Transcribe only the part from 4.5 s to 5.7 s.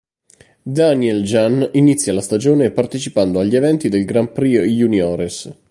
juniores.